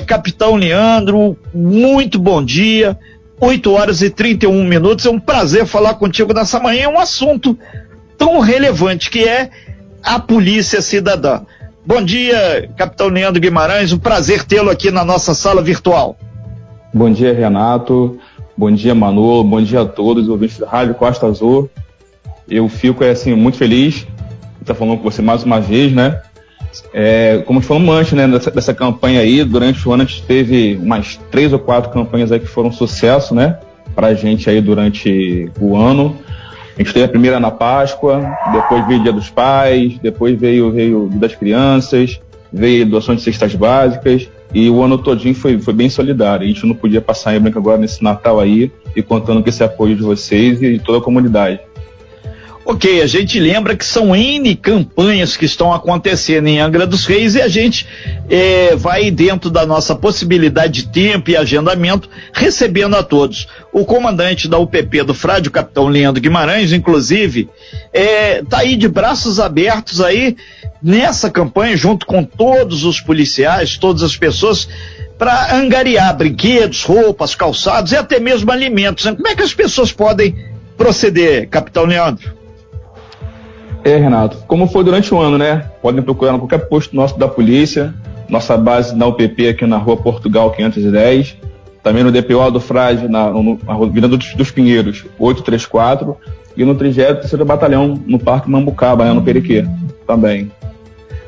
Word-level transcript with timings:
Capitão 0.00 0.54
Leandro, 0.54 1.36
muito 1.52 2.18
bom 2.18 2.42
dia. 2.42 2.98
8 3.38 3.72
horas 3.72 4.00
e 4.00 4.08
31 4.08 4.64
minutos. 4.64 5.04
É 5.04 5.10
um 5.10 5.20
prazer 5.20 5.66
falar 5.66 5.96
contigo 5.96 6.32
nessa 6.32 6.58
manhã. 6.58 6.84
É 6.84 6.88
um 6.88 6.98
assunto 6.98 7.58
tão 8.16 8.40
relevante 8.40 9.10
que 9.10 9.22
é 9.22 9.50
a 10.02 10.18
Polícia 10.18 10.80
Cidadã. 10.80 11.42
Bom 11.84 12.02
dia, 12.02 12.70
Capitão 12.74 13.08
Leandro 13.08 13.38
Guimarães. 13.38 13.92
Um 13.92 13.98
prazer 13.98 14.44
tê-lo 14.44 14.70
aqui 14.70 14.90
na 14.90 15.04
nossa 15.04 15.34
sala 15.34 15.60
virtual. 15.60 16.16
Bom 16.94 17.12
dia, 17.12 17.34
Renato. 17.34 18.18
Bom 18.56 18.72
dia, 18.72 18.94
Manolo. 18.94 19.44
Bom 19.44 19.60
dia 19.60 19.82
a 19.82 19.84
todos, 19.84 20.26
ouvintes 20.26 20.56
da 20.56 20.70
Rádio 20.70 20.94
Costa 20.94 21.26
Azul. 21.26 21.68
Eu 22.48 22.66
fico 22.66 23.04
assim 23.04 23.34
muito 23.34 23.58
feliz 23.58 23.96
de 23.96 24.62
estar 24.62 24.74
falando 24.74 24.96
com 24.96 25.04
você 25.10 25.20
mais 25.20 25.44
uma 25.44 25.60
vez, 25.60 25.92
né? 25.92 26.22
É, 26.92 27.42
como 27.46 27.60
falamos 27.60 27.94
antes, 27.94 28.12
né, 28.12 28.26
dessa, 28.26 28.50
dessa, 28.50 28.74
campanha 28.74 29.20
aí, 29.20 29.44
durante 29.44 29.86
o 29.88 29.92
ano 29.92 30.02
a 30.02 30.06
gente 30.06 30.22
teve 30.22 30.78
umas 30.80 31.18
três 31.30 31.52
ou 31.52 31.58
quatro 31.58 31.90
campanhas 31.90 32.32
aí 32.32 32.40
que 32.40 32.46
foram 32.46 32.72
sucesso, 32.72 33.34
né, 33.34 33.58
pra 33.94 34.14
gente 34.14 34.48
aí 34.48 34.60
durante 34.60 35.50
o 35.60 35.76
ano. 35.76 36.16
A 36.76 36.82
gente 36.82 36.94
teve 36.94 37.04
a 37.04 37.08
primeira 37.08 37.38
na 37.38 37.50
Páscoa, 37.50 38.24
depois 38.52 38.86
veio 38.86 39.00
o 39.00 39.02
Dia 39.02 39.12
dos 39.12 39.28
Pais, 39.28 39.98
depois 39.98 40.38
veio, 40.38 40.72
veio 40.72 41.04
o 41.04 41.08
Dia 41.08 41.20
das 41.20 41.34
Crianças, 41.34 42.18
veio 42.50 42.86
doação 42.86 43.14
de 43.14 43.20
cestas 43.20 43.54
básicas, 43.54 44.28
e 44.54 44.68
o 44.68 44.82
ano 44.82 44.98
todinho 44.98 45.34
foi, 45.34 45.58
foi 45.58 45.74
bem 45.74 45.90
solidário. 45.90 46.44
A 46.44 46.48
gente 46.48 46.66
não 46.66 46.74
podia 46.74 47.00
passar 47.00 47.34
em 47.34 47.40
branco 47.40 47.58
agora 47.58 47.78
nesse 47.78 48.02
Natal 48.02 48.40
aí, 48.40 48.72
e 48.96 49.02
contando 49.02 49.42
com 49.42 49.48
esse 49.48 49.62
apoio 49.62 49.94
de 49.94 50.02
vocês 50.02 50.62
e 50.62 50.74
de 50.74 50.78
toda 50.78 50.98
a 50.98 51.02
comunidade. 51.02 51.60
Ok, 52.64 53.02
a 53.02 53.08
gente 53.08 53.40
lembra 53.40 53.76
que 53.76 53.84
são 53.84 54.14
N 54.14 54.54
campanhas 54.54 55.36
que 55.36 55.44
estão 55.44 55.72
acontecendo 55.72 56.46
em 56.46 56.60
Angra 56.60 56.86
dos 56.86 57.04
Reis 57.04 57.34
e 57.34 57.42
a 57.42 57.48
gente 57.48 57.84
é, 58.30 58.76
vai 58.76 59.10
dentro 59.10 59.50
da 59.50 59.66
nossa 59.66 59.96
possibilidade 59.96 60.82
de 60.82 60.88
tempo 60.88 61.30
e 61.30 61.36
agendamento 61.36 62.08
recebendo 62.32 62.94
a 62.94 63.02
todos. 63.02 63.48
O 63.72 63.84
comandante 63.84 64.48
da 64.48 64.58
UPP 64.58 65.02
do 65.02 65.12
Frade, 65.12 65.48
o 65.48 65.52
capitão 65.52 65.88
Leandro 65.88 66.22
Guimarães, 66.22 66.72
inclusive, 66.72 67.50
é, 67.92 68.44
tá 68.44 68.58
aí 68.58 68.76
de 68.76 68.86
braços 68.86 69.40
abertos 69.40 70.00
aí 70.00 70.36
nessa 70.80 71.28
campanha 71.28 71.76
junto 71.76 72.06
com 72.06 72.22
todos 72.22 72.84
os 72.84 73.00
policiais, 73.00 73.76
todas 73.76 74.04
as 74.04 74.16
pessoas 74.16 74.68
para 75.18 75.56
angariar 75.56 76.16
brinquedos, 76.16 76.84
roupas, 76.84 77.34
calçados 77.34 77.90
e 77.90 77.96
até 77.96 78.20
mesmo 78.20 78.52
alimentos. 78.52 79.04
Como 79.04 79.26
é 79.26 79.34
que 79.34 79.42
as 79.42 79.52
pessoas 79.52 79.90
podem 79.90 80.36
proceder, 80.76 81.48
capitão 81.48 81.84
Leandro? 81.84 82.41
É, 83.84 83.96
Renato, 83.96 84.38
como 84.46 84.68
foi 84.68 84.84
durante 84.84 85.12
o 85.12 85.18
ano, 85.18 85.36
né? 85.36 85.66
Podem 85.80 86.02
procurar 86.02 86.34
em 86.34 86.38
qualquer 86.38 86.68
posto 86.68 86.94
nosso 86.94 87.18
da 87.18 87.26
polícia, 87.26 87.92
nossa 88.28 88.56
base 88.56 88.94
na 88.94 89.06
UPP 89.06 89.48
aqui 89.48 89.66
na 89.66 89.76
rua 89.76 89.96
Portugal 89.96 90.52
510, 90.52 91.36
também 91.82 92.04
no 92.04 92.12
DPO 92.12 92.50
do 92.52 92.60
Frade, 92.60 93.08
na, 93.08 93.30
no, 93.30 93.58
na 93.66 93.76
Virando 93.86 94.16
dos, 94.16 94.34
dos 94.34 94.50
Pinheiros 94.52 95.04
834, 95.18 96.16
e 96.56 96.64
no 96.64 96.74
33 96.76 97.32
Batalhão, 97.42 98.00
no 98.06 98.18
Parque 98.18 98.48
Mambucaba, 98.48 99.04
né, 99.04 99.12
no 99.12 99.22
Periquê, 99.22 99.66
também. 100.06 100.50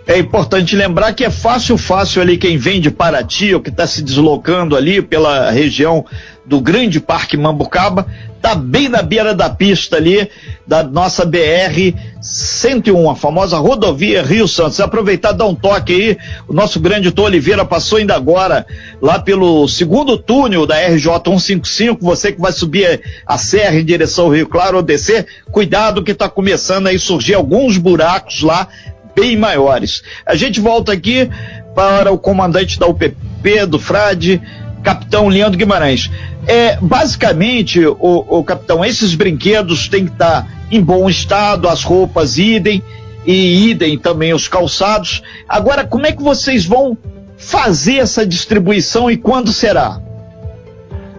É 0.06 0.19
importante 0.19 0.77
lembrar 0.77 1.14
que 1.14 1.24
é 1.24 1.30
fácil, 1.30 1.78
fácil 1.78 2.20
ali 2.20 2.36
quem 2.36 2.58
vem 2.58 2.78
de 2.78 2.91
Paraty 2.91 3.55
ou 3.55 3.60
que 3.60 3.70
está 3.70 3.86
se 3.86 4.02
deslocando 4.02 4.77
ali 4.77 5.00
pela 5.00 5.50
região 5.50 6.05
do 6.44 6.60
Grande 6.60 7.00
Parque 7.00 7.38
Mambucaba, 7.38 8.06
tá 8.42 8.55
bem 8.55 8.91
na 8.91 9.00
beira 9.00 9.34
da 9.34 9.48
pista 9.48 9.97
ali 9.97 10.28
da 10.66 10.82
nossa 10.82 11.25
BR 11.25 11.94
101, 12.20 13.10
a 13.10 13.16
famosa 13.16 13.56
rodovia 13.56 14.22
Rio 14.22 14.47
Santos. 14.47 14.78
Aproveitar 14.78 15.32
dar 15.32 15.47
um 15.47 15.55
toque 15.55 15.94
aí, 15.94 16.19
o 16.47 16.52
nosso 16.52 16.78
grande 16.78 17.10
Tô 17.10 17.22
Oliveira 17.22 17.64
passou 17.64 17.97
ainda 17.97 18.14
agora 18.14 18.66
lá 19.00 19.19
pelo 19.19 19.66
segundo 19.66 20.19
túnel 20.19 20.66
da 20.66 20.77
RJ 20.77 21.12
155, 21.25 22.05
você 22.05 22.30
que 22.30 22.41
vai 22.41 22.52
subir 22.52 23.00
a 23.27 23.38
serra 23.38 23.77
em 23.77 23.84
direção 23.84 24.27
ao 24.27 24.32
Rio 24.32 24.47
Claro 24.47 24.77
ou 24.77 24.82
descer, 24.82 25.27
cuidado 25.50 26.05
que 26.05 26.12
está 26.12 26.28
começando 26.28 26.88
aí 26.88 26.98
surgir 26.98 27.32
alguns 27.32 27.78
buracos 27.78 28.42
lá 28.42 28.69
bem 29.14 29.36
maiores. 29.36 30.02
A 30.25 30.34
gente 30.34 30.60
volta 30.60 30.92
aqui 30.92 31.28
para 31.75 32.12
o 32.12 32.19
comandante 32.19 32.78
da 32.78 32.86
UPP 32.86 33.66
do 33.69 33.78
Frade, 33.78 34.41
capitão 34.82 35.28
Leandro 35.28 35.58
Guimarães. 35.58 36.10
É, 36.47 36.76
basicamente, 36.80 37.84
o, 37.86 37.97
o 38.00 38.44
capitão, 38.44 38.84
esses 38.84 39.14
brinquedos 39.14 39.88
têm 39.88 40.06
que 40.06 40.12
estar 40.12 40.47
em 40.70 40.80
bom 40.80 41.08
estado, 41.08 41.69
as 41.69 41.82
roupas 41.82 42.38
idem 42.38 42.82
e 43.26 43.70
idem 43.70 43.98
também 43.98 44.34
os 44.34 44.47
calçados. 44.47 45.22
Agora, 45.48 45.84
como 45.84 46.06
é 46.06 46.12
que 46.12 46.22
vocês 46.22 46.66
vão 46.66 46.97
fazer 47.36 47.97
essa 47.97 48.26
distribuição 48.26 49.10
e 49.10 49.16
quando 49.16 49.53
será? 49.53 50.00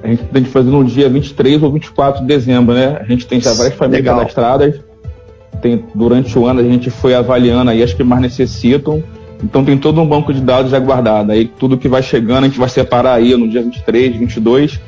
A 0.04 0.08
gente 0.08 0.24
tem 0.26 0.44
que 0.44 0.52
fazer 0.52 0.70
no 0.70 0.84
dia 0.84 1.10
23 1.10 1.64
ou 1.64 1.72
24 1.72 2.22
de 2.22 2.28
dezembro, 2.28 2.76
né? 2.76 2.98
A 3.02 3.04
gente 3.06 3.26
tem 3.26 3.42
já 3.42 3.54
várias 3.54 3.74
famílias 3.74 4.04
Legal. 4.04 4.20
cadastradas. 4.20 4.76
Tem, 5.62 5.86
durante 5.94 6.38
o 6.38 6.46
ano 6.46 6.60
a 6.60 6.64
gente 6.64 6.90
foi 6.90 7.16
avaliando 7.16 7.72
aí 7.72 7.82
as 7.82 7.94
que 7.94 8.04
mais 8.04 8.22
necessitam 8.22 9.02
então 9.44 9.64
tem 9.64 9.78
todo 9.78 10.02
um 10.02 10.08
banco 10.08 10.34
de 10.34 10.42
dados 10.42 10.72
já 10.72 10.80
guardado. 10.80 11.32
Aí 11.32 11.46
tudo 11.46 11.78
que 11.78 11.88
vai 11.88 12.02
chegando 12.02 12.46
a 12.46 12.48
gente 12.48 12.58
vai 12.58 12.70
separar 12.70 13.14
aí 13.14 13.38
no 13.38 13.48
dia 13.48 13.62
23, 13.62 14.18
22 14.18 14.80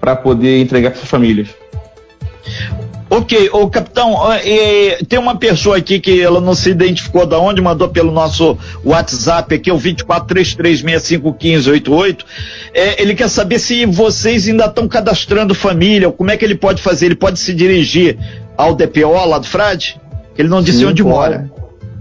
para 0.00 0.14
poder 0.14 0.60
entregar 0.60 0.90
para 0.90 1.00
as 1.00 1.08
famílias. 1.08 1.48
Ok, 3.08 3.48
o 3.52 3.70
capitão, 3.70 4.16
tem 5.08 5.18
uma 5.18 5.36
pessoa 5.36 5.76
aqui 5.76 6.00
que 6.00 6.20
ela 6.20 6.40
não 6.40 6.54
se 6.54 6.70
identificou 6.70 7.24
da 7.24 7.38
onde, 7.38 7.60
mandou 7.60 7.88
pelo 7.88 8.10
nosso 8.10 8.58
WhatsApp 8.84 9.54
aqui, 9.54 9.70
o 9.70 9.78
2433651588. 9.78 12.24
É, 12.74 13.00
ele 13.00 13.14
quer 13.14 13.28
saber 13.28 13.60
se 13.60 13.86
vocês 13.86 14.48
ainda 14.48 14.64
estão 14.66 14.88
cadastrando 14.88 15.54
família, 15.54 16.10
como 16.10 16.28
é 16.30 16.36
que 16.36 16.44
ele 16.44 16.56
pode 16.56 16.82
fazer? 16.82 17.06
Ele 17.06 17.14
pode 17.14 17.38
se 17.38 17.54
dirigir 17.54 18.18
ao 18.56 18.74
DPO 18.74 19.26
lá 19.26 19.38
do 19.38 19.46
Frade? 19.46 20.00
Ele 20.36 20.48
não 20.48 20.62
disse 20.62 20.78
Sim, 20.78 20.86
onde 20.86 21.02
pode. 21.02 21.14
mora. 21.14 21.50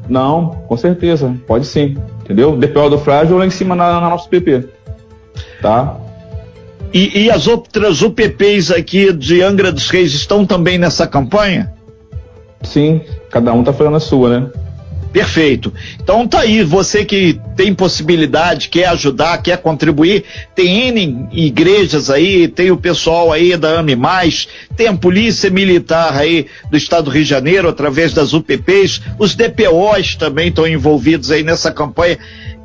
Não, 0.10 0.50
com 0.68 0.78
certeza, 0.78 1.36
pode 1.48 1.66
sim. 1.66 1.98
Entendeu? 2.24 2.58
DPO 2.58 2.90
do 2.90 2.98
Frágil 2.98 3.38
lá 3.38 3.46
em 3.46 3.50
cima 3.50 3.76
na, 3.76 4.00
na 4.00 4.10
nossa 4.10 4.28
PP. 4.28 4.66
Tá? 5.62 5.98
E, 6.94 7.24
e, 7.24 7.32
as 7.32 7.48
outras 7.48 8.02
UPPs 8.02 8.70
aqui 8.70 9.12
de 9.12 9.42
Angra 9.42 9.72
dos 9.72 9.90
Reis 9.90 10.14
estão 10.14 10.46
também 10.46 10.78
nessa 10.78 11.08
campanha? 11.08 11.74
Sim, 12.62 13.02
cada 13.32 13.52
um 13.52 13.62
está 13.62 13.74
fazendo 13.74 13.96
a 13.96 14.00
sua, 14.00 14.40
né? 14.40 14.50
Perfeito. 15.14 15.72
Então 16.02 16.28
tá 16.28 16.40
aí, 16.40 16.64
você 16.64 17.06
que 17.06 17.40
tem 17.56 17.72
possibilidade, 17.72 18.68
quer 18.68 18.88
ajudar, 18.88 19.38
quer 19.44 19.60
contribuir, 19.60 20.24
tem 20.56 20.88
N 20.88 21.28
igrejas 21.32 22.10
aí, 22.10 22.48
tem 22.48 22.72
o 22.72 22.78
pessoal 22.78 23.32
aí 23.32 23.56
da 23.56 23.80
AME 23.80 23.96
Mais, 23.96 24.48
tem 24.76 24.88
a 24.88 24.94
Polícia 24.94 25.52
Militar 25.52 26.18
aí 26.18 26.48
do 26.72 26.76
Estado 26.76 27.06
do 27.06 27.12
Rio 27.12 27.24
de 27.24 27.30
Janeiro, 27.30 27.70
através 27.70 28.12
das 28.12 28.34
UPPs, 28.34 29.02
os 29.20 29.36
DPOs 29.36 30.16
também 30.16 30.48
estão 30.48 30.68
envolvidos 30.68 31.30
aí 31.30 31.44
nessa 31.44 31.72
campanha. 31.72 32.18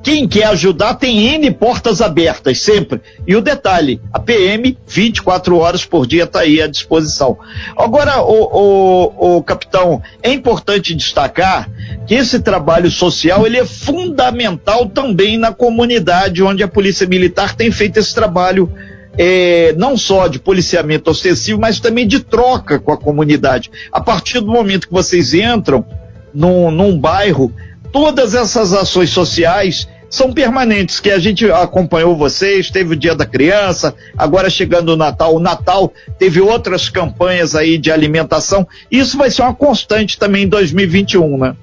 Quem 0.09 0.27
quer 0.27 0.45
ajudar 0.45 0.95
tem 0.95 1.35
N 1.35 1.51
portas 1.51 2.01
abertas, 2.01 2.63
sempre. 2.63 2.99
E 3.27 3.37
o 3.37 3.43
detalhe, 3.43 4.01
a 4.11 4.19
PM, 4.19 4.79
24 4.87 5.59
horas 5.59 5.85
por 5.85 6.07
dia, 6.07 6.25
está 6.25 6.41
aí 6.41 6.63
à 6.63 6.67
disposição. 6.67 7.37
Agora, 7.77 8.23
o, 8.23 9.13
o, 9.13 9.37
o, 9.37 9.43
capitão, 9.43 10.01
é 10.23 10.33
importante 10.33 10.95
destacar 10.95 11.69
que 12.07 12.15
esse 12.15 12.41
trabalho 12.41 12.91
social 12.91 13.45
ele 13.45 13.59
é 13.59 13.67
fundamental 13.67 14.87
também 14.87 15.37
na 15.37 15.53
comunidade 15.53 16.43
onde 16.43 16.63
a 16.63 16.69
Polícia 16.69 17.07
Militar 17.07 17.55
tem 17.55 17.71
feito 17.71 17.99
esse 17.99 18.15
trabalho. 18.15 18.73
É, 19.19 19.75
não 19.77 19.95
só 19.95 20.27
de 20.27 20.39
policiamento 20.39 21.11
ostensivo, 21.11 21.61
mas 21.61 21.81
também 21.81 22.07
de 22.07 22.21
troca 22.21 22.79
com 22.79 22.93
a 22.93 22.97
comunidade. 22.97 23.71
A 23.93 24.01
partir 24.01 24.41
do 24.41 24.47
momento 24.47 24.89
que 24.89 24.95
vocês 24.95 25.35
entram 25.35 25.85
num, 26.33 26.71
num 26.71 26.99
bairro, 26.99 27.53
todas 27.93 28.35
essas 28.35 28.73
ações 28.73 29.11
sociais 29.11 29.87
são 30.11 30.33
permanentes, 30.33 31.01
que 31.01 31.11
a 31.11 31.19
gente 31.19 31.51
acompanhou 31.51 32.17
vocês, 32.17 32.71
teve 32.71 32.95
o 32.95 32.97
Dia 32.97 33.15
da 33.15 33.27
Criança, 33.27 33.95
agora 34.17 34.49
chegando 34.49 34.91
o 34.91 34.97
Natal, 34.97 35.35
o 35.35 35.41
Natal 35.41 35.93
teve 36.19 36.41
outras 36.41 36.89
campanhas 36.89 37.55
aí 37.55 37.79
de 37.79 37.91
alimentação, 37.91 38.67
isso 38.91 39.19
vai 39.19 39.31
ser 39.31 39.43
uma 39.43 39.55
constante 39.55 40.19
também 40.19 40.45
em 40.45 40.49
2021, 40.49 41.39
né? 41.39 41.57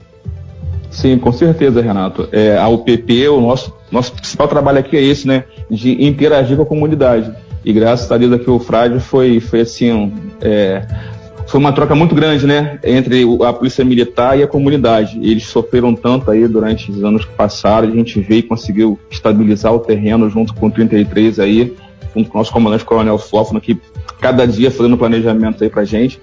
Sim, 0.92 1.18
com 1.18 1.32
certeza, 1.32 1.82
Renato. 1.82 2.30
É, 2.32 2.58
a 2.58 2.70
UPP, 2.70 3.28
o 3.28 3.42
nosso, 3.42 3.74
nosso 3.92 4.14
principal 4.14 4.48
trabalho 4.48 4.80
aqui 4.80 4.96
é 4.96 5.02
esse, 5.02 5.28
né? 5.28 5.44
De 5.70 6.06
interagir 6.06 6.56
com 6.56 6.64
a 6.64 6.66
comunidade. 6.66 7.34
E 7.66 7.74
graças 7.74 8.10
a 8.10 8.18
Deus 8.18 8.32
aqui 8.32 8.50
o 8.50 8.60
Frade 8.60 9.00
foi, 9.00 9.42
foi 9.42 9.62
assim, 9.62 10.14
é, 10.40 10.86
foi 11.48 11.60
uma 11.60 11.72
troca 11.72 11.94
muito 11.94 12.16
grande, 12.16 12.46
né, 12.46 12.80
entre 12.84 13.24
a 13.46 13.54
polícia 13.54 13.86
militar 13.86 14.38
e 14.38 14.44
a 14.44 14.48
comunidade. 14.48 15.20
Eles 15.22 15.46
sofreram 15.46 15.94
tanto 15.94 16.30
aí 16.32 16.48
durante 16.48 16.92
os 16.92 17.04
anos 17.04 17.26
que 17.26 17.32
passaram, 17.34 17.88
a 17.88 17.92
gente 17.92 18.20
veio 18.20 18.40
e 18.40 18.44
conseguiu 18.44 19.00
estabilizar 19.10 19.74
o 19.74 19.80
terreno 19.80 20.30
junto 20.30 20.54
com 20.54 20.68
o 20.68 20.72
33 20.72 21.40
aí, 21.40 21.74
junto 22.16 22.30
com 22.30 22.38
o 22.38 22.40
nosso 22.40 22.52
comandante 22.52 22.84
Coronel 22.84 23.18
Fófano, 23.18 23.62
que 23.62 23.80
cada 24.20 24.46
dia 24.48 24.72
fazendo 24.72 24.98
planejamento 24.98 25.64
aí 25.64 25.70
pra 25.70 25.86
gente. 25.86 26.20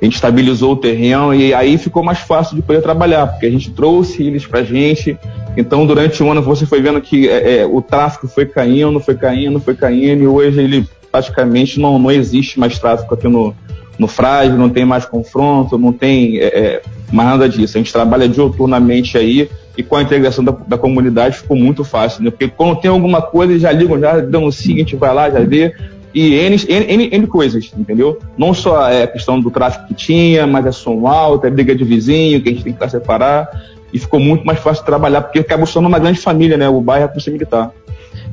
A 0.00 0.04
gente 0.04 0.16
estabilizou 0.16 0.72
o 0.72 0.76
terreno 0.76 1.32
e 1.32 1.54
aí 1.54 1.78
ficou 1.78 2.02
mais 2.02 2.18
fácil 2.18 2.56
de 2.56 2.62
poder 2.62 2.82
trabalhar, 2.82 3.26
porque 3.28 3.46
a 3.46 3.50
gente 3.50 3.70
trouxe 3.70 4.22
eles 4.22 4.44
pra 4.46 4.62
gente, 4.62 5.16
Então, 5.56 5.86
durante 5.86 6.20
o 6.20 6.30
ano, 6.30 6.42
você 6.42 6.66
foi 6.66 6.82
vendo 6.82 7.00
que 7.00 7.28
é, 7.28 7.58
é, 7.58 7.66
o 7.66 7.80
tráfego 7.80 8.26
foi 8.26 8.44
caindo, 8.44 8.98
foi 8.98 9.14
caindo, 9.14 9.60
foi 9.60 9.74
caindo, 9.76 10.24
e 10.24 10.26
hoje 10.26 10.60
ele 10.60 10.88
praticamente 11.12 11.78
não, 11.78 11.96
não 11.96 12.10
existe 12.10 12.58
mais 12.58 12.76
tráfego 12.76 13.14
aqui 13.14 13.28
no, 13.28 13.54
no 13.98 14.08
Frade, 14.08 14.52
não 14.56 14.68
tem 14.68 14.84
mais 14.84 15.04
confronto, 15.04 15.78
não 15.78 15.92
tem 15.92 16.38
é, 16.38 16.46
é, 16.46 16.82
mais 17.12 17.28
nada 17.28 17.48
disso. 17.48 17.76
A 17.76 17.80
gente 17.80 17.92
trabalha 17.92 18.28
dioturnamente 18.28 19.16
aí 19.16 19.48
e 19.76 19.82
com 19.82 19.96
a 19.96 20.02
integração 20.02 20.44
da, 20.44 20.52
da 20.52 20.78
comunidade 20.78 21.38
ficou 21.38 21.56
muito 21.56 21.84
fácil, 21.84 22.22
né? 22.22 22.30
Porque 22.30 22.48
quando 22.48 22.80
tem 22.80 22.90
alguma 22.90 23.22
coisa, 23.22 23.58
já 23.58 23.72
ligam, 23.72 23.98
já 23.98 24.20
dão 24.20 24.44
o 24.44 24.52
seguinte, 24.52 24.96
vai 24.96 25.12
lá, 25.12 25.30
já 25.30 25.40
vê, 25.40 25.74
e 26.14 26.34
N, 26.34 26.56
N, 26.68 26.86
N, 26.92 27.08
N 27.12 27.26
coisas, 27.26 27.72
entendeu? 27.76 28.20
Não 28.38 28.54
só 28.54 28.88
é 28.88 29.02
a 29.02 29.06
questão 29.06 29.40
do 29.40 29.50
tráfico 29.50 29.88
que 29.88 29.94
tinha, 29.94 30.46
mas 30.46 30.64
é 30.64 30.72
som 30.72 31.06
alto, 31.06 31.46
é 31.46 31.50
briga 31.50 31.74
de 31.74 31.82
vizinho, 31.82 32.40
que 32.40 32.48
a 32.48 32.52
gente 32.52 32.62
tem 32.62 32.72
que 32.72 32.84
estar 32.84 32.88
separar, 32.88 33.48
e 33.92 33.98
ficou 33.98 34.20
muito 34.20 34.46
mais 34.46 34.60
fácil 34.60 34.84
trabalhar, 34.84 35.22
porque 35.22 35.40
acabou 35.40 35.66
sendo 35.66 35.88
uma 35.88 35.98
grande 35.98 36.20
família, 36.20 36.56
né? 36.56 36.68
O 36.68 36.80
bairro 36.80 37.02
é 37.02 37.06
a 37.06 37.08
Polícia 37.08 37.32
Militar. 37.32 37.72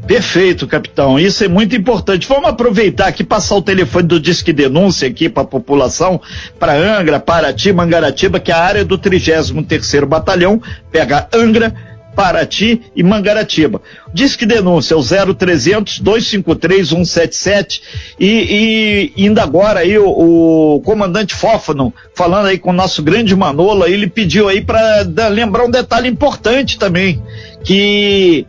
Perfeito, 0.06 0.68
capitão. 0.68 1.20
Isso 1.20 1.44
é 1.44 1.48
muito 1.48 1.76
importante. 1.76 2.28
Vamos 2.28 2.50
aproveitar 2.50 3.08
aqui 3.08 3.24
passar 3.24 3.56
o 3.56 3.62
telefone 3.62 4.08
do 4.08 4.20
Disque 4.20 4.52
Denúncia 4.52 5.08
aqui 5.08 5.30
para 5.30 5.44
a 5.44 5.48
população, 5.48 6.20
para 6.60 6.74
Angra, 6.74 7.20
Paraty, 7.20 7.72
Mangaratiba, 7.72 8.40
que 8.40 8.52
é 8.52 8.56
a 8.56 8.60
área 8.60 8.84
do 8.84 8.98
33º 8.98 10.06
Batalhão, 10.06 10.62
pega 10.92 11.28
Angra, 11.34 11.74
Paraty 12.16 12.82
e 12.96 13.04
Mangaratiba. 13.04 13.82
Disque 14.14 14.46
denúncia, 14.46 14.98
o 14.98 15.02
0300 15.02 16.00
253 16.00 16.90
177 16.90 17.82
e, 18.20 19.12
e 19.16 19.24
ainda 19.24 19.44
agora 19.44 19.80
aí 19.80 19.98
o, 19.98 20.76
o, 20.76 20.82
comandante 20.82 21.34
Fófano 21.34 21.94
falando 22.14 22.48
aí 22.48 22.58
com 22.58 22.72
o 22.72 22.74
nosso 22.74 23.02
grande 23.02 23.36
Manolo, 23.36 23.88
ele 23.88 24.08
pediu 24.08 24.50
aí 24.50 24.62
para 24.62 25.04
lembrar 25.30 25.66
um 25.66 25.72
detalhe 25.72 26.10
importante 26.10 26.78
também, 26.78 27.22
que 27.64 28.46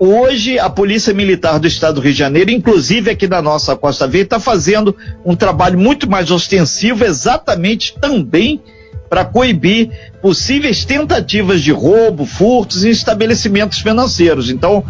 Hoje, 0.00 0.60
a 0.60 0.70
Polícia 0.70 1.12
Militar 1.12 1.58
do 1.58 1.66
Estado 1.66 1.96
do 1.96 2.00
Rio 2.00 2.12
de 2.12 2.18
Janeiro, 2.18 2.52
inclusive 2.52 3.10
aqui 3.10 3.26
da 3.26 3.42
nossa 3.42 3.74
Costa 3.74 4.06
Verde, 4.06 4.26
está 4.26 4.38
fazendo 4.38 4.94
um 5.24 5.34
trabalho 5.34 5.76
muito 5.76 6.08
mais 6.08 6.30
ostensivo, 6.30 7.04
exatamente 7.04 7.94
também 8.00 8.62
para 9.10 9.24
coibir 9.24 9.90
possíveis 10.22 10.84
tentativas 10.84 11.62
de 11.62 11.72
roubo, 11.72 12.24
furtos 12.24 12.84
em 12.84 12.90
estabelecimentos 12.90 13.80
financeiros. 13.80 14.50
Então, 14.50 14.84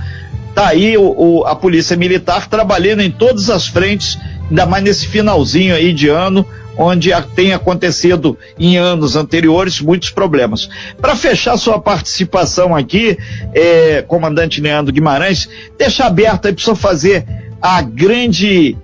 tá 0.54 0.68
aí 0.68 0.98
o, 0.98 1.14
o, 1.16 1.44
a 1.46 1.56
Polícia 1.56 1.96
Militar 1.96 2.46
trabalhando 2.46 3.00
em 3.00 3.10
todas 3.10 3.48
as 3.48 3.66
frentes, 3.66 4.18
ainda 4.50 4.66
mais 4.66 4.84
nesse 4.84 5.06
finalzinho 5.06 5.74
aí 5.74 5.94
de 5.94 6.08
ano, 6.08 6.44
onde 6.78 7.10
tem 7.34 7.52
acontecido 7.52 8.38
em 8.58 8.78
anos 8.78 9.16
anteriores 9.16 9.80
muitos 9.80 10.10
problemas. 10.10 10.68
Para 11.00 11.16
fechar 11.16 11.56
sua 11.58 11.80
participação 11.80 12.74
aqui, 12.74 13.18
é, 13.52 14.02
comandante 14.02 14.60
Leandro 14.60 14.92
Guimarães, 14.92 15.48
deixa 15.76 16.04
aberto 16.04 16.46
aí 16.46 16.54
para 16.54 16.74
fazer 16.76 17.26
a 17.60 17.82
grande 17.82 18.76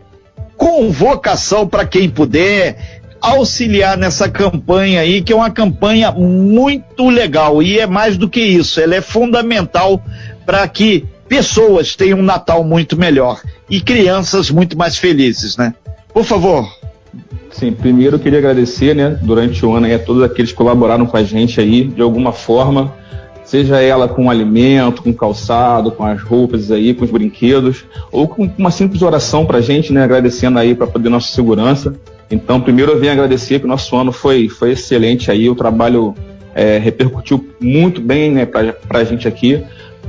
convocação 0.56 1.66
para 1.68 1.86
quem 1.86 2.08
puder 2.10 3.02
auxiliar 3.20 3.96
nessa 3.96 4.28
campanha 4.28 5.00
aí, 5.00 5.22
que 5.22 5.32
é 5.32 5.36
uma 5.36 5.50
campanha 5.50 6.10
muito 6.10 7.08
legal 7.08 7.62
e 7.62 7.78
é 7.78 7.86
mais 7.86 8.18
do 8.18 8.28
que 8.28 8.40
isso, 8.40 8.80
ela 8.80 8.96
é 8.96 9.00
fundamental 9.00 10.02
para 10.44 10.66
que 10.68 11.06
pessoas 11.26 11.96
tenham 11.96 12.18
um 12.18 12.22
Natal 12.22 12.62
muito 12.62 12.98
melhor 12.98 13.40
e 13.70 13.80
crianças 13.80 14.50
muito 14.50 14.76
mais 14.76 14.98
felizes, 14.98 15.56
né? 15.56 15.74
Por 16.12 16.24
favor. 16.24 16.83
Sim, 17.54 17.70
primeiro 17.70 18.16
eu 18.16 18.20
queria 18.20 18.40
agradecer, 18.40 18.96
né, 18.96 19.16
durante 19.22 19.64
o 19.64 19.72
ano 19.72 19.86
a 19.86 19.96
todos 19.96 20.24
aqueles 20.24 20.50
que 20.50 20.56
colaboraram 20.56 21.06
com 21.06 21.16
a 21.16 21.22
gente 21.22 21.60
aí, 21.60 21.84
de 21.84 22.02
alguma 22.02 22.32
forma, 22.32 22.92
seja 23.44 23.80
ela 23.80 24.08
com 24.08 24.28
alimento, 24.28 25.04
com 25.04 25.14
calçado, 25.14 25.92
com 25.92 26.04
as 26.04 26.20
roupas 26.20 26.72
aí, 26.72 26.92
com 26.92 27.04
os 27.04 27.12
brinquedos, 27.12 27.84
ou 28.10 28.26
com 28.26 28.50
uma 28.58 28.72
simples 28.72 29.02
oração 29.02 29.46
para 29.46 29.58
a 29.58 29.60
gente, 29.60 29.92
né, 29.92 30.02
agradecendo 30.02 30.58
aí 30.58 30.74
para 30.74 30.88
poder 30.88 31.08
nossa 31.08 31.32
segurança. 31.32 31.94
Então, 32.28 32.60
primeiro 32.60 32.90
eu 32.90 32.98
venho 32.98 33.12
agradecer 33.12 33.60
que 33.60 33.66
o 33.66 33.68
nosso 33.68 33.94
ano 33.96 34.10
foi, 34.10 34.48
foi 34.48 34.72
excelente 34.72 35.30
aí, 35.30 35.48
o 35.48 35.54
trabalho 35.54 36.12
é, 36.56 36.78
repercutiu 36.78 37.48
muito 37.60 38.00
bem, 38.00 38.32
né, 38.32 38.46
para 38.46 38.98
a 38.98 39.04
gente 39.04 39.28
aqui 39.28 39.62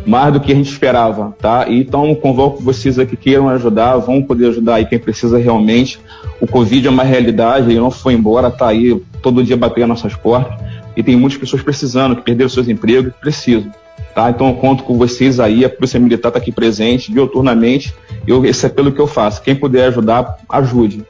mais 0.06 0.31
do 0.34 0.40
que 0.40 0.52
a 0.52 0.56
gente 0.56 0.72
esperava, 0.72 1.36
tá? 1.40 1.66
Então 1.68 2.13
convoco 2.16 2.62
vocês 2.62 3.00
aqui 3.00 3.16
que 3.16 3.24
queiram 3.24 3.50
ajudar, 3.50 3.98
vão 3.98 4.22
poder 4.22 4.48
ajudar 4.50 4.75
aí 4.75 4.86
quem 4.86 5.00
precisa 5.00 5.38
realmente. 5.38 6.00
O 6.40 6.48
Covid 6.48 6.88
é 6.88 6.90
uma 6.90 7.04
realidade, 7.04 7.72
ele 7.72 7.80
não 7.80 7.92
foi 7.92 8.13
embora, 8.13 8.52
tá 8.52 8.68
aí 8.68 9.02
todo 9.22 9.44
dia 9.44 9.57
batendo 9.57 9.88
nossas 9.88 10.16
portas 10.16 10.57
e 10.96 11.04
tem 11.04 11.16
muitas 11.16 11.38
pessoas 11.40 11.62
precisando, 11.62 12.16
que 12.16 12.22
perderam 12.22 12.50
seus 12.50 12.68
empregos, 12.68 13.13
que 13.13 13.19
precisam. 13.19 13.72
Tá? 14.13 14.30
Então 14.30 14.48
eu 14.48 14.56
conto 14.56 14.84
com 14.84 14.98
vocês 14.98 15.40
aí, 15.40 15.66
a 15.66 15.69
Polícia 15.69 16.00
Militar 16.00 16.30
está 16.30 16.40
aqui 16.40 16.52
presente, 16.52 17.12
dioturnamente, 17.12 17.94
eu, 18.25 18.46
esse 18.46 18.66
é 18.66 18.69
pelo 18.69 18.92
que 18.92 19.00
eu 19.00 19.07
faço. 19.07 19.42
Quem 19.42 19.56
puder 19.56 19.88
ajudar, 19.88 20.38
ajude. 20.48 21.04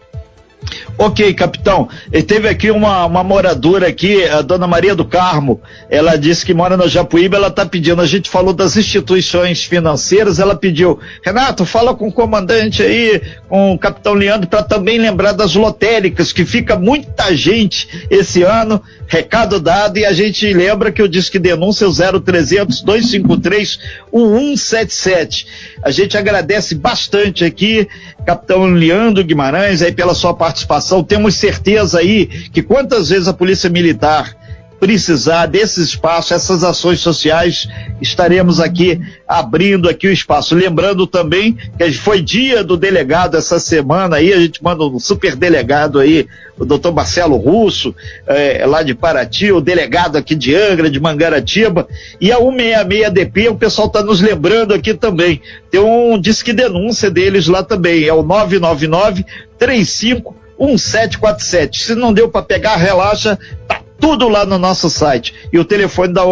Ok, 0.97 1.33
capitão. 1.33 1.89
E 2.11 2.23
teve 2.23 2.47
aqui 2.47 2.71
uma, 2.71 3.05
uma 3.05 3.21
moradora 3.21 3.87
aqui, 3.87 4.23
a 4.23 4.41
dona 4.41 4.65
Maria 4.65 4.95
do 4.95 5.03
Carmo. 5.03 5.61
Ela 5.89 6.15
disse 6.15 6.45
que 6.45 6.53
mora 6.53 6.77
no 6.77 6.87
Japuíba, 6.87 7.35
ela 7.35 7.49
está 7.49 7.65
pedindo. 7.65 8.01
A 8.01 8.05
gente 8.05 8.29
falou 8.29 8.53
das 8.53 8.77
instituições 8.77 9.65
financeiras, 9.65 10.39
ela 10.39 10.55
pediu. 10.55 10.97
Renato, 11.21 11.65
fala 11.65 11.93
com 11.93 12.07
o 12.07 12.11
comandante 12.11 12.81
aí, 12.81 13.21
com 13.49 13.73
o 13.73 13.77
capitão 13.77 14.13
Leandro, 14.13 14.47
para 14.47 14.63
também 14.63 14.97
lembrar 14.97 15.33
das 15.33 15.53
lotéricas, 15.53 16.31
que 16.31 16.45
fica 16.45 16.77
muita 16.77 17.35
gente 17.35 18.07
esse 18.09 18.43
ano. 18.43 18.81
Recado 19.07 19.59
dado, 19.59 19.97
e 19.99 20.05
a 20.05 20.13
gente 20.13 20.51
lembra 20.51 20.91
que 20.91 21.01
eu 21.01 21.07
disse 21.07 21.29
que 21.29 21.37
denúncia 21.37 21.87
o 21.87 21.93
0300 21.93 22.81
253 22.81 23.79
1177. 24.11 25.47
A 25.83 25.91
gente 25.91 26.17
agradece 26.17 26.73
bastante 26.73 27.45
aqui, 27.45 27.87
capitão 28.25 28.65
Leandro 28.65 29.23
Guimarães, 29.23 29.81
aí 29.81 29.91
pela 29.91 30.15
sua 30.15 30.33
participação. 30.33 30.84
Temos 31.07 31.35
certeza 31.35 31.99
aí 31.99 32.27
que 32.51 32.61
quantas 32.61 33.09
vezes 33.09 33.27
a 33.27 33.33
Polícia 33.33 33.69
Militar 33.69 34.35
precisar 34.79 35.45
desse 35.47 35.81
espaço, 35.81 36.33
essas 36.33 36.63
ações 36.63 36.99
sociais, 36.99 37.67
estaremos 38.01 38.59
aqui 38.59 38.99
abrindo 39.27 39.89
aqui 39.89 40.07
o 40.07 40.11
espaço. 40.11 40.53
Lembrando 40.53 41.07
também 41.07 41.57
que 41.77 41.91
foi 41.93 42.21
dia 42.21 42.63
do 42.63 42.77
delegado 42.77 43.37
essa 43.37 43.59
semana 43.59 44.17
aí, 44.17 44.33
a 44.33 44.39
gente 44.39 44.63
manda 44.63 44.83
um 44.83 44.99
super 44.99 45.35
delegado 45.35 45.99
aí, 45.99 46.27
o 46.57 46.65
doutor 46.65 46.93
Marcelo 46.93 47.35
Russo, 47.35 47.95
é, 48.27 48.65
lá 48.65 48.83
de 48.83 48.93
Paraty, 48.93 49.51
o 49.51 49.61
delegado 49.61 50.17
aqui 50.17 50.35
de 50.35 50.55
Angra, 50.55 50.89
de 50.89 50.99
Mangaratiba, 50.99 51.87
e 52.19 52.31
a 52.31 52.37
166DP, 52.37 53.49
o 53.49 53.55
pessoal 53.55 53.87
está 53.87 54.03
nos 54.03 54.21
lembrando 54.21 54.73
aqui 54.73 54.93
também. 54.93 55.41
Tem 55.71 55.81
um 55.81 56.19
disque 56.19 56.53
denúncia 56.53 57.09
deles 57.09 57.47
lá 57.47 57.63
também, 57.63 58.03
é 58.03 58.13
o 58.13 58.23
999 58.23 59.25
35 59.57 60.44
1747. 60.59 61.83
Se 61.83 61.95
não 61.95 62.13
deu 62.13 62.29
para 62.29 62.41
pegar, 62.41 62.75
relaxa, 62.75 63.37
tá 63.67 63.81
tudo 63.99 64.27
lá 64.27 64.45
no 64.45 64.57
nosso 64.57 64.89
site. 64.89 65.33
E 65.51 65.59
o 65.59 65.65
telefone 65.65 66.13
da 66.13 66.23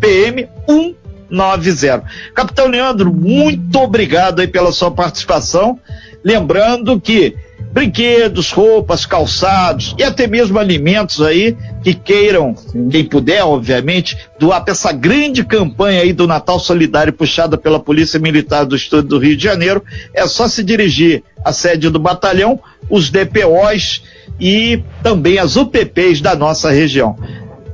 PM 0.00 0.48
190. 0.68 2.04
Capitão 2.34 2.66
Leandro, 2.66 3.12
muito 3.12 3.78
obrigado 3.78 4.40
aí 4.40 4.48
pela 4.48 4.72
sua 4.72 4.90
participação. 4.90 5.78
Lembrando 6.22 7.00
que 7.00 7.36
brinquedos, 7.74 8.52
roupas, 8.52 9.04
calçados 9.04 9.96
e 9.98 10.04
até 10.04 10.28
mesmo 10.28 10.60
alimentos 10.60 11.20
aí 11.20 11.56
que 11.82 11.92
queiram, 11.92 12.54
quem 12.88 13.04
puder, 13.04 13.42
obviamente, 13.42 14.16
doar 14.38 14.62
para 14.62 14.70
essa 14.70 14.92
grande 14.92 15.44
campanha 15.44 16.02
aí 16.02 16.12
do 16.12 16.24
Natal 16.24 16.60
Solidário 16.60 17.12
puxada 17.12 17.58
pela 17.58 17.80
Polícia 17.80 18.20
Militar 18.20 18.64
do 18.64 18.76
Estado 18.76 19.02
do 19.02 19.18
Rio 19.18 19.36
de 19.36 19.42
Janeiro, 19.42 19.82
é 20.14 20.24
só 20.28 20.46
se 20.46 20.62
dirigir 20.62 21.24
à 21.44 21.52
sede 21.52 21.90
do 21.90 21.98
batalhão, 21.98 22.60
os 22.88 23.10
DPOs 23.10 24.04
e 24.38 24.80
também 25.02 25.40
as 25.40 25.56
UPPs 25.56 26.20
da 26.20 26.36
nossa 26.36 26.70
região. 26.70 27.18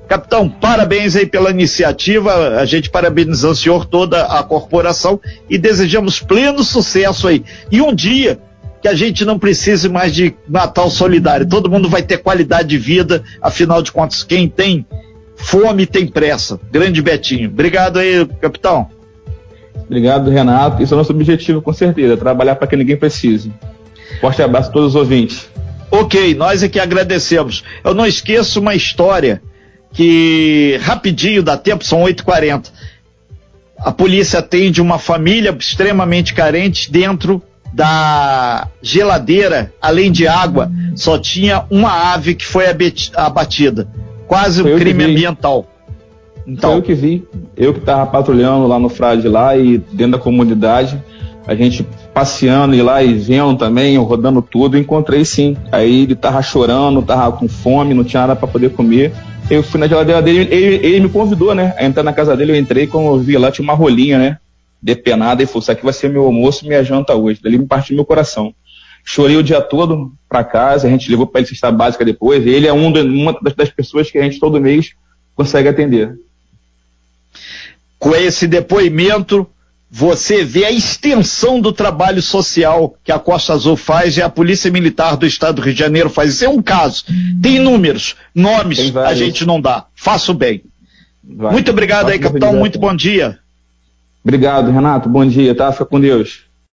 Capitão, 0.08 0.48
parabéns 0.48 1.14
aí 1.14 1.26
pela 1.26 1.50
iniciativa. 1.50 2.58
A 2.58 2.64
gente 2.64 2.90
parabeniza 2.90 3.48
o 3.48 3.54
senhor, 3.54 3.84
toda 3.84 4.24
a 4.24 4.42
corporação 4.42 5.20
e 5.48 5.56
desejamos 5.56 6.20
pleno 6.20 6.64
sucesso 6.64 7.28
aí. 7.28 7.44
E 7.70 7.80
um 7.80 7.94
dia 7.94 8.40
que 8.80 8.88
a 8.88 8.94
gente 8.94 9.24
não 9.24 9.38
precise 9.38 9.88
mais 9.88 10.14
de 10.14 10.34
Natal 10.48 10.90
solidário. 10.90 11.46
Todo 11.46 11.70
mundo 11.70 11.88
vai 11.88 12.02
ter 12.02 12.18
qualidade 12.18 12.68
de 12.68 12.78
vida, 12.78 13.22
afinal 13.42 13.82
de 13.82 13.92
contas, 13.92 14.22
quem 14.22 14.48
tem 14.48 14.86
fome 15.36 15.86
tem 15.86 16.06
pressa. 16.06 16.58
Grande 16.70 17.02
Betinho. 17.02 17.48
Obrigado 17.48 17.98
aí, 17.98 18.26
capitão. 18.40 18.88
Obrigado, 19.86 20.30
Renato. 20.30 20.82
Esse 20.82 20.92
é 20.92 20.96
o 20.96 20.98
nosso 20.98 21.12
objetivo, 21.12 21.60
com 21.60 21.72
certeza, 21.72 22.16
trabalhar 22.16 22.54
para 22.56 22.68
que 22.68 22.76
ninguém 22.76 22.96
precise. 22.96 23.52
Forte 24.20 24.42
abraço 24.42 24.70
a 24.70 24.72
todos 24.72 24.90
os 24.90 24.94
ouvintes. 24.94 25.48
Ok, 25.90 26.34
nós 26.34 26.62
é 26.62 26.68
que 26.68 26.78
agradecemos. 26.78 27.64
Eu 27.82 27.94
não 27.94 28.06
esqueço 28.06 28.60
uma 28.60 28.74
história 28.74 29.42
que 29.92 30.78
rapidinho 30.82 31.42
dá 31.42 31.56
tempo, 31.56 31.84
são 31.84 32.02
8h40. 32.02 32.70
A 33.78 33.90
polícia 33.90 34.38
atende 34.38 34.80
uma 34.80 34.98
família 34.98 35.54
extremamente 35.58 36.34
carente 36.34 36.90
dentro 36.92 37.42
da 37.72 38.68
geladeira, 38.82 39.72
além 39.80 40.10
de 40.10 40.26
água, 40.26 40.70
só 40.94 41.18
tinha 41.18 41.64
uma 41.70 42.12
ave 42.12 42.34
que 42.34 42.44
foi 42.44 42.64
abatida. 43.14 43.88
Quase 44.26 44.62
um 44.62 44.76
crime 44.76 45.04
ambiental. 45.04 45.66
Então, 46.46 46.74
eu 46.74 46.82
que 46.82 46.94
vi, 46.94 47.24
eu 47.56 47.72
que 47.72 47.80
estava 47.80 48.06
patrulhando 48.06 48.66
lá 48.66 48.78
no 48.78 48.88
Frade 48.88 49.28
lá 49.28 49.56
e 49.56 49.78
dentro 49.78 50.12
da 50.12 50.18
comunidade, 50.18 51.00
a 51.46 51.54
gente 51.54 51.86
passeando 52.12 52.74
e 52.74 52.82
lá 52.82 53.02
e 53.02 53.14
vendo 53.14 53.56
também, 53.56 53.96
rodando 53.98 54.42
tudo, 54.42 54.76
encontrei 54.76 55.24
sim. 55.24 55.56
Aí 55.70 56.02
ele 56.02 56.14
tava 56.14 56.42
chorando, 56.42 57.02
tava 57.02 57.36
com 57.36 57.48
fome, 57.48 57.94
não 57.94 58.04
tinha 58.04 58.22
nada 58.22 58.36
para 58.36 58.48
poder 58.48 58.70
comer. 58.70 59.12
Eu 59.50 59.62
fui 59.62 59.80
na 59.80 59.88
geladeira 59.88 60.22
dele, 60.22 60.48
ele, 60.50 60.86
ele, 60.86 61.00
me 61.00 61.08
convidou, 61.08 61.54
né, 61.54 61.74
a 61.76 61.84
entrar 61.84 62.02
na 62.04 62.12
casa 62.12 62.36
dele, 62.36 62.52
eu 62.52 62.56
entrei, 62.56 62.86
quando 62.86 63.06
eu 63.06 63.18
vi 63.18 63.36
lá, 63.36 63.50
tinha 63.50 63.64
uma 63.64 63.74
rolinha, 63.74 64.16
né, 64.16 64.38
depenada, 64.82 65.42
e 65.42 65.46
falou, 65.46 65.60
isso 65.60 65.72
aqui 65.72 65.84
vai 65.84 65.92
ser 65.92 66.08
meu 66.08 66.24
almoço, 66.24 66.66
minha 66.66 66.82
janta 66.82 67.14
hoje. 67.14 67.40
Dali 67.42 67.58
me 67.58 67.66
partiu 67.66 67.96
meu 67.96 68.04
coração. 68.04 68.54
Chorei 69.04 69.36
o 69.36 69.42
dia 69.42 69.60
todo 69.60 70.12
para 70.28 70.44
casa, 70.44 70.86
a 70.86 70.90
gente 70.90 71.10
levou 71.10 71.26
para 71.26 71.40
ele 71.40 71.48
cesta 71.48 71.70
básica 71.70 72.04
depois, 72.04 72.46
ele 72.46 72.66
é 72.66 72.72
um 72.72 72.88
uma 72.88 73.38
das 73.40 73.70
pessoas 73.70 74.10
que 74.10 74.18
a 74.18 74.22
gente 74.22 74.38
todo 74.38 74.60
mês 74.60 74.92
consegue 75.34 75.68
atender. 75.68 76.18
Com 77.98 78.14
esse 78.14 78.46
depoimento, 78.46 79.46
você 79.90 80.44
vê 80.44 80.64
a 80.64 80.70
extensão 80.70 81.60
do 81.60 81.72
trabalho 81.72 82.22
social 82.22 82.94
que 83.02 83.10
a 83.10 83.18
Costa 83.18 83.54
Azul 83.54 83.76
faz 83.76 84.16
e 84.16 84.22
a 84.22 84.28
Polícia 84.28 84.70
Militar 84.70 85.16
do 85.16 85.26
Estado 85.26 85.56
do 85.56 85.62
Rio 85.62 85.74
de 85.74 85.80
Janeiro 85.80 86.08
faz. 86.08 86.34
Isso 86.34 86.44
é 86.44 86.48
um 86.48 86.62
caso. 86.62 87.04
Tem 87.42 87.58
números, 87.58 88.14
nomes 88.34 88.94
a 88.94 89.14
gente 89.14 89.44
não 89.44 89.60
dá. 89.60 89.86
Faço 89.94 90.32
bem. 90.32 90.62
Vai. 91.22 91.52
Muito 91.52 91.70
obrigado 91.70 92.02
Faço 92.02 92.12
aí, 92.12 92.18
capitão. 92.18 92.54
Muito 92.54 92.78
bom 92.78 92.94
dia. 92.94 93.38
Obrigado, 94.22 94.70
Renato. 94.70 95.08
Bom 95.08 95.26
dia, 95.26 95.54
tá? 95.54 95.72
Fica 95.72 95.86
com 95.86 96.00
Deus. 96.00 96.49